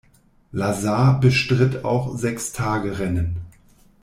Lazar 0.51 1.19
bestritt 1.19 1.85
auch 1.85 2.17
Sechstagerennen. 2.17 3.41